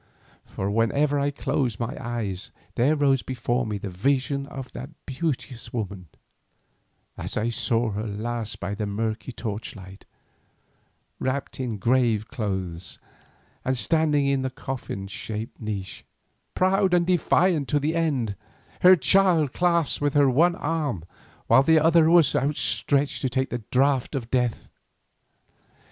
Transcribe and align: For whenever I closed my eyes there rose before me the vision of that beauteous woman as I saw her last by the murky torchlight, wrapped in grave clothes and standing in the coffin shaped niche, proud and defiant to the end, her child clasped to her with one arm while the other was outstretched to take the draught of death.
For 0.45 0.71
whenever 0.71 1.19
I 1.19 1.29
closed 1.29 1.79
my 1.79 1.95
eyes 2.03 2.49
there 2.73 2.95
rose 2.95 3.21
before 3.21 3.67
me 3.67 3.77
the 3.77 3.91
vision 3.91 4.47
of 4.47 4.71
that 4.71 4.89
beauteous 5.05 5.71
woman 5.71 6.07
as 7.19 7.37
I 7.37 7.49
saw 7.49 7.91
her 7.91 8.07
last 8.07 8.59
by 8.59 8.73
the 8.73 8.87
murky 8.87 9.31
torchlight, 9.31 10.05
wrapped 11.19 11.59
in 11.59 11.77
grave 11.77 12.29
clothes 12.29 12.97
and 13.63 13.77
standing 13.77 14.25
in 14.25 14.41
the 14.41 14.49
coffin 14.49 15.05
shaped 15.05 15.61
niche, 15.61 16.03
proud 16.55 16.95
and 16.95 17.05
defiant 17.05 17.67
to 17.67 17.79
the 17.79 17.93
end, 17.93 18.35
her 18.81 18.95
child 18.95 19.53
clasped 19.53 19.99
to 19.99 20.09
her 20.17 20.25
with 20.27 20.35
one 20.35 20.55
arm 20.55 21.05
while 21.45 21.61
the 21.61 21.77
other 21.77 22.09
was 22.09 22.35
outstretched 22.35 23.21
to 23.21 23.29
take 23.29 23.51
the 23.51 23.61
draught 23.69 24.15
of 24.15 24.31
death. 24.31 24.67